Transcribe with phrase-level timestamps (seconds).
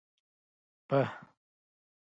[0.89, 0.99] په